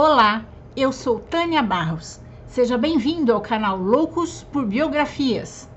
Olá, 0.00 0.44
eu 0.76 0.92
sou 0.92 1.18
Tânia 1.18 1.60
Barros. 1.60 2.20
Seja 2.46 2.78
bem-vindo 2.78 3.32
ao 3.32 3.40
canal 3.40 3.76
Loucos 3.76 4.44
por 4.44 4.64
Biografias. 4.64 5.68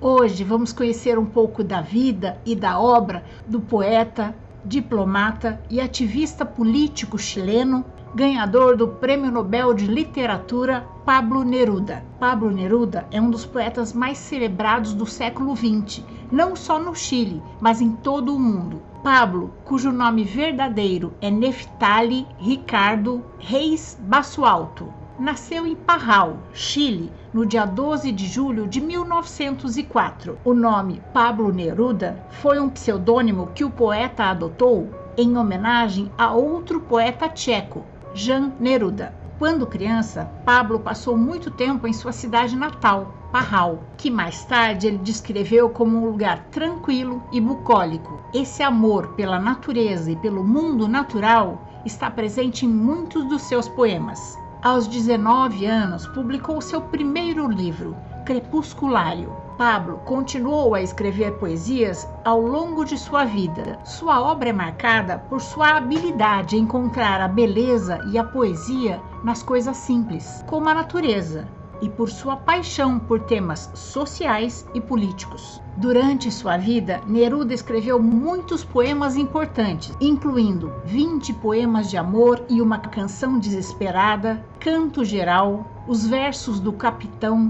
Hoje 0.00 0.42
vamos 0.44 0.72
conhecer 0.72 1.18
um 1.18 1.26
pouco 1.26 1.62
da 1.62 1.82
vida 1.82 2.40
e 2.46 2.56
da 2.56 2.80
obra 2.80 3.22
do 3.46 3.60
poeta, 3.60 4.34
diplomata 4.64 5.60
e 5.70 5.80
ativista 5.80 6.44
político 6.44 7.18
chileno, 7.18 7.84
ganhador 8.14 8.76
do 8.76 8.88
Prêmio 8.88 9.30
Nobel 9.30 9.72
de 9.72 9.86
Literatura 9.86 10.86
Pablo 11.04 11.44
Neruda. 11.44 12.04
Pablo 12.18 12.50
Neruda 12.50 13.06
é 13.10 13.20
um 13.20 13.30
dos 13.30 13.46
poetas 13.46 13.92
mais 13.92 14.18
celebrados 14.18 14.92
do 14.94 15.06
século 15.06 15.56
XX, 15.56 16.04
não 16.30 16.54
só 16.56 16.78
no 16.78 16.94
Chile, 16.94 17.42
mas 17.60 17.80
em 17.80 17.92
todo 17.92 18.34
o 18.34 18.38
mundo. 18.38 18.82
Pablo, 19.02 19.54
cujo 19.64 19.90
nome 19.90 20.24
verdadeiro 20.24 21.14
é 21.20 21.30
Neftali 21.30 22.26
Ricardo 22.38 23.24
Reis 23.38 23.98
Basualto, 24.00 24.92
nasceu 25.20 25.66
em 25.66 25.76
Parral, 25.76 26.38
Chile, 26.52 27.12
no 27.32 27.44
dia 27.44 27.66
12 27.66 28.10
de 28.10 28.26
julho 28.26 28.66
de 28.66 28.80
1904. 28.80 30.38
O 30.42 30.54
nome 30.54 31.02
Pablo 31.12 31.52
Neruda 31.52 32.24
foi 32.30 32.58
um 32.58 32.70
pseudônimo 32.70 33.48
que 33.54 33.62
o 33.62 33.70
poeta 33.70 34.24
adotou 34.24 34.88
em 35.18 35.36
homenagem 35.36 36.10
a 36.16 36.32
outro 36.32 36.80
poeta 36.80 37.28
tcheco, 37.28 37.84
Jan 38.14 38.52
Neruda. 38.58 39.14
Quando 39.38 39.66
criança, 39.66 40.30
Pablo 40.44 40.80
passou 40.80 41.16
muito 41.16 41.50
tempo 41.50 41.86
em 41.86 41.92
sua 41.92 42.12
cidade 42.12 42.56
natal, 42.56 43.14
Parral, 43.30 43.84
que 43.96 44.10
mais 44.10 44.44
tarde 44.44 44.86
ele 44.86 44.98
descreveu 44.98 45.68
como 45.68 45.98
um 45.98 46.04
lugar 46.04 46.46
tranquilo 46.50 47.22
e 47.32 47.40
bucólico. 47.40 48.20
Esse 48.34 48.62
amor 48.62 49.08
pela 49.08 49.38
natureza 49.38 50.10
e 50.10 50.16
pelo 50.16 50.42
mundo 50.42 50.88
natural 50.88 51.62
está 51.84 52.10
presente 52.10 52.66
em 52.66 52.68
muitos 52.68 53.24
dos 53.28 53.42
seus 53.42 53.68
poemas. 53.68 54.39
Aos 54.62 54.86
19 54.86 55.64
anos, 55.64 56.06
publicou 56.08 56.60
seu 56.60 56.82
primeiro 56.82 57.48
livro, 57.48 57.96
Crepusculário. 58.26 59.34
Pablo 59.56 59.96
continuou 60.04 60.74
a 60.74 60.82
escrever 60.82 61.32
poesias 61.38 62.06
ao 62.26 62.42
longo 62.42 62.84
de 62.84 62.98
sua 62.98 63.24
vida. 63.24 63.78
Sua 63.84 64.20
obra 64.20 64.50
é 64.50 64.52
marcada 64.52 65.18
por 65.30 65.40
sua 65.40 65.78
habilidade 65.78 66.56
em 66.56 66.60
encontrar 66.60 67.22
a 67.22 67.28
beleza 67.28 68.00
e 68.12 68.18
a 68.18 68.24
poesia 68.24 69.00
nas 69.24 69.42
coisas 69.42 69.78
simples, 69.78 70.44
como 70.46 70.68
a 70.68 70.74
natureza, 70.74 71.48
e 71.82 71.88
por 71.88 72.10
sua 72.10 72.36
paixão 72.36 72.98
por 72.98 73.20
temas 73.20 73.70
sociais 73.74 74.66
e 74.74 74.80
políticos. 74.80 75.60
Durante 75.76 76.30
sua 76.30 76.56
vida, 76.56 77.00
Neruda 77.06 77.54
escreveu 77.54 78.00
muitos 78.02 78.64
poemas 78.64 79.16
importantes, 79.16 79.96
incluindo 80.00 80.72
20 80.84 81.32
poemas 81.34 81.88
de 81.88 81.96
amor 81.96 82.44
e 82.48 82.60
uma 82.60 82.78
canção 82.78 83.38
desesperada, 83.38 84.44
Canto 84.58 85.04
Geral, 85.04 85.84
os 85.88 86.06
versos 86.06 86.60
do 86.60 86.72
Capitão, 86.72 87.48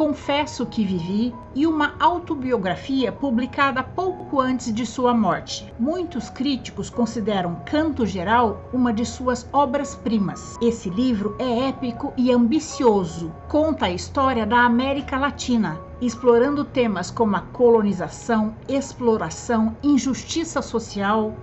Confesso 0.00 0.64
que 0.64 0.82
Vivi 0.82 1.34
e 1.54 1.66
uma 1.66 1.94
autobiografia 2.00 3.12
publicada 3.12 3.82
pouco 3.82 4.40
antes 4.40 4.72
de 4.72 4.86
sua 4.86 5.12
morte. 5.12 5.70
Muitos 5.78 6.30
críticos 6.30 6.88
consideram 6.88 7.60
Canto 7.66 8.06
Geral 8.06 8.62
uma 8.72 8.94
de 8.94 9.04
suas 9.04 9.46
obras-primas. 9.52 10.56
Esse 10.62 10.88
livro 10.88 11.36
é 11.38 11.68
épico 11.68 12.14
e 12.16 12.32
ambicioso, 12.32 13.30
conta 13.46 13.84
a 13.84 13.90
história 13.90 14.46
da 14.46 14.64
América 14.64 15.18
Latina, 15.18 15.78
explorando 16.00 16.64
temas 16.64 17.10
como 17.10 17.36
a 17.36 17.42
colonização, 17.42 18.56
exploração, 18.66 19.76
injustiça 19.82 20.62
social 20.62 21.34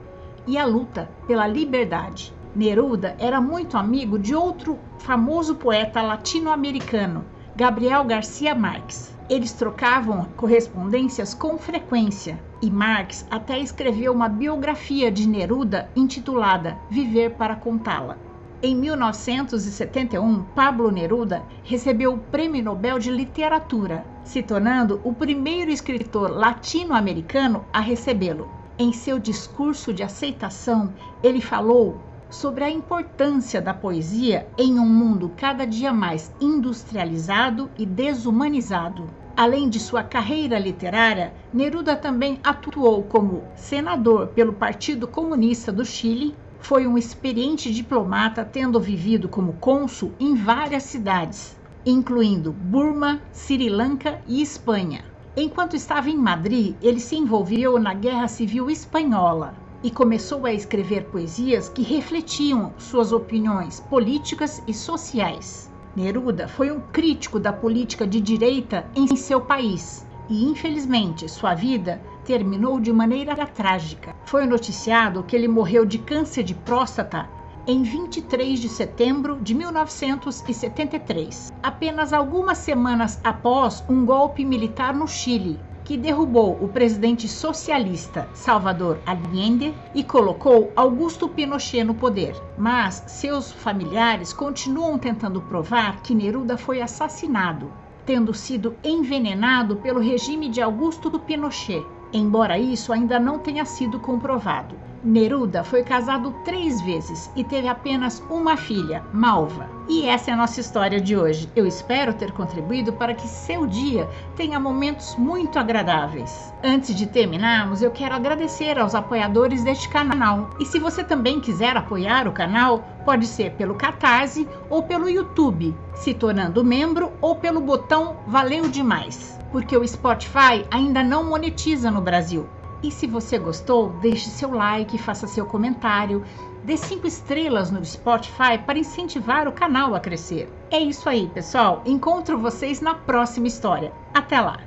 e 0.47 0.58
a 0.58 0.66
luta 0.66 1.08
pela 1.28 1.45
liberdade. 1.45 2.33
Neruda 2.55 3.16
era 3.19 3.39
muito 3.39 3.78
amigo 3.78 4.17
de 4.17 4.33
outro 4.33 4.80
famoso 4.97 5.53
poeta 5.53 6.02
latino-americano, 6.02 7.23
Gabriel 7.57 8.03
Garcia 8.03 8.53
Marques. 8.53 9.12
Eles 9.28 9.51
trocavam 9.51 10.25
correspondências 10.38 11.34
com 11.34 11.57
frequência 11.57 12.40
e 12.62 12.69
Marx 12.69 13.25
até 13.31 13.57
escreveu 13.57 14.13
uma 14.13 14.29
biografia 14.29 15.12
de 15.12 15.28
Neruda 15.28 15.90
intitulada 15.96 16.78
Viver 16.88 17.31
para 17.31 17.56
Contá-la. 17.56 18.16
Em 18.62 18.75
1971, 18.75 20.44
Pablo 20.56 20.91
Neruda 20.91 21.41
recebeu 21.63 22.13
o 22.13 22.19
Prêmio 22.19 22.63
Nobel 22.63 23.00
de 23.00 23.09
Literatura, 23.09 24.06
se 24.23 24.44
tornando 24.44 25.01
o 25.03 25.12
primeiro 25.12 25.72
escritor 25.72 26.29
latino-americano 26.29 27.66
a 27.73 27.79
recebê-lo. 27.79 28.47
Em 28.78 28.94
seu 28.94 29.17
discurso 29.17 29.91
de 29.91 30.03
aceitação, 30.03 30.94
ele 31.23 31.41
falou 31.41 31.97
sobre 32.30 32.64
a 32.64 32.70
importância 32.70 33.62
da 33.62 33.74
poesia 33.74 34.48
em 34.58 34.80
um 34.80 34.86
mundo 34.86 35.32
cada 35.38 35.66
dia 35.66 35.94
mais 35.94 36.32
industrializado 36.40 37.70
e 37.78 37.86
desumanizado. 37.86 39.10
Além 39.36 39.70
de 39.70 39.80
sua 39.80 40.04
carreira 40.04 40.58
literária, 40.58 41.34
Neruda 41.54 41.96
também 41.96 42.40
atuou 42.44 43.04
como 43.04 43.44
senador 43.56 44.28
pelo 44.30 44.54
Partido 44.54 45.08
Comunista 45.08 45.72
do 45.72 45.86
Chile. 45.86 46.36
Foi 46.60 46.88
um 46.88 46.98
experiente 46.98 47.72
diplomata, 47.72 48.44
tendo 48.44 48.80
vivido 48.80 49.30
como 49.30 49.54
cônsul 49.54 50.12
em 50.20 50.34
várias 50.36 50.84
cidades, 50.84 51.56
incluindo 51.86 52.52
Burma, 52.52 53.22
Sri 53.32 53.70
Lanka 53.70 54.20
e 54.28 54.42
Espanha. 54.42 55.06
Enquanto 55.40 55.76
estava 55.76 56.09
em 56.09 56.18
Madrid, 56.18 56.76
ele 56.82 57.00
se 57.00 57.16
envolveu 57.16 57.78
na 57.78 57.94
Guerra 57.94 58.28
Civil 58.28 58.72
Espanhola, 58.72 59.54
e 59.84 59.92
começou 59.92 60.46
a 60.46 60.54
escrever 60.54 61.06
poesias 61.06 61.70
que 61.70 61.82
refletiam 61.82 62.74
suas 62.78 63.12
opiniões 63.12 63.80
políticas 63.80 64.62
e 64.68 64.74
sociais. 64.74 65.72
Neruda 65.96 66.48
foi 66.48 66.72
um 66.72 66.80
crítico 66.80 67.40
da 67.40 67.52
política 67.52 68.06
de 68.06 68.22
direita 68.22 68.86
em 68.96 69.16
seu 69.16 69.42
país 69.42 70.06
e, 70.30 70.46
infelizmente, 70.46 71.28
sua 71.30 71.54
vida 71.54 72.02
terminou 72.26 72.80
de 72.80 72.92
maneira 72.92 73.36
trágica. 73.48 74.14
Foi 74.26 74.46
noticiado 74.46 75.24
que 75.24 75.36
ele 75.36 75.48
morreu 75.48 75.86
de 75.86 75.98
câncer 75.98 76.44
de 76.44 76.54
próstata 76.54 77.30
em 77.66 77.84
23 77.84 78.59
de 78.59 78.70
setembro 78.70 79.40
de 79.42 79.54
1973, 79.54 81.52
apenas 81.62 82.14
algumas 82.14 82.58
semanas 82.59 83.20
após 83.24 83.84
um 83.90 84.06
golpe 84.06 84.46
militar 84.46 84.94
no 84.94 85.06
Chile, 85.08 85.59
que 85.88 85.96
derrubou 85.96 86.62
o 86.62 86.68
presidente 86.68 87.30
socialista 87.30 88.28
Salvador 88.34 89.00
Allende 89.06 89.74
e 89.96 90.03
colocou 90.03 90.70
Augusto 90.75 91.30
Pinochet 91.30 91.81
no 91.86 91.96
poder. 91.96 92.36
Mas 92.58 93.06
seus 93.08 93.53
familiares 93.53 94.34
continuam 94.34 94.97
tentando 95.00 95.42
provar 95.44 96.02
que 96.02 96.14
Neruda 96.14 96.58
foi 96.58 96.81
assassinado, 96.81 97.72
tendo 98.06 98.34
sido 98.34 98.76
envenenado 98.84 99.78
pelo 99.78 100.02
regime 100.02 100.50
de 100.50 100.62
Augusto 100.62 101.09
Pinochet, 101.22 101.86
embora 102.12 102.59
isso 102.59 102.92
ainda 102.92 103.18
não 103.18 103.40
tenha 103.40 103.64
sido 103.64 103.97
comprovado. 103.97 104.76
Neruda 105.07 105.63
foi 105.63 105.84
casado 105.84 106.35
três 106.44 106.81
vezes 106.81 107.31
e 107.34 107.41
teve 107.41 107.69
apenas 107.69 108.22
uma 108.29 108.57
filha, 108.57 109.06
Malva. 109.13 109.69
E 109.88 110.06
essa 110.06 110.31
é 110.31 110.34
a 110.34 110.38
nossa 110.38 110.59
história 110.59 111.00
de 111.00 111.16
hoje. 111.16 111.50
Eu 111.56 111.66
espero 111.66 112.13
ter 112.13 112.34
contribuído 112.34 112.91
para 112.91 113.13
que 113.13 113.25
seu 113.25 113.66
dia 113.66 114.06
tenha 114.35 114.59
momentos 114.59 115.16
muito 115.16 115.57
agradáveis. 115.57 116.53
Antes 116.62 116.94
de 116.94 117.07
terminarmos, 117.07 117.81
eu 117.81 117.90
quero 117.90 118.16
agradecer 118.16 118.78
aos 118.78 118.94
apoiadores 118.94 119.63
deste 119.63 119.88
canal. 119.88 120.50
E 120.59 120.66
se 120.66 120.78
você 120.78 121.06
também 121.06 121.40
quiser 121.40 121.78
apoiar 121.78 122.28
o 122.28 122.34
canal, 122.34 122.79
pode 123.06 123.28
ser 123.28 123.51
pelo 123.51 123.75
Catarse 123.75 124.46
ou 124.69 124.84
pelo 124.84 125.09
YouTube, 125.09 125.73
se 125.96 126.13
tornando 126.13 126.66
membro 126.66 127.13
ou 127.22 127.38
pelo 127.38 127.62
botão 127.62 128.17
Valeu 128.28 128.67
Demais, 128.67 129.40
porque 129.53 129.78
o 129.78 129.88
Spotify 129.88 130.66
ainda 130.69 131.01
não 131.01 131.23
monetiza 131.23 131.90
no 131.90 132.01
Brasil. 132.01 132.46
E 132.84 132.92
se 132.92 133.08
você 133.08 133.38
gostou, 133.40 133.90
deixe 134.02 134.30
seu 134.30 134.54
like, 134.54 134.97
faça 134.97 135.28
seu 135.28 135.46
comentário, 135.46 136.24
dê 136.64 136.78
cinco 136.78 137.08
estrelas 137.08 137.72
no 137.72 137.84
Spotify 137.84 138.58
para 138.66 138.78
incentivar 138.78 139.47
o 139.47 139.52
canal 139.52 139.96
a 139.96 140.00
crescer. 140.00 140.52
É 140.70 140.79
isso 140.79 141.09
aí, 141.09 141.28
pessoal. 141.34 141.82
Encontro 141.85 142.38
vocês 142.38 142.82
na 142.82 142.94
próxima 142.94 143.47
história. 143.47 143.91
Até 144.14 144.40
lá! 144.40 144.59